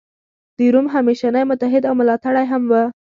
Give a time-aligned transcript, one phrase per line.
[0.57, 2.73] د روم همېشنی متحد او ملاتړی هم و.